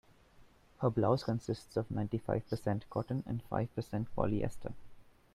Her 0.79 0.89
blouse 0.89 1.21
consists 1.23 1.77
of 1.77 1.91
ninety-five 1.91 2.49
percent 2.49 2.89
cotton 2.89 3.21
and 3.27 3.43
five 3.43 3.71
percent 3.75 4.07
polyester. 4.15 4.73